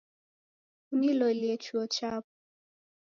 Kunilolie 0.85 1.53
chuo 1.63 1.83
chapo 1.95 2.31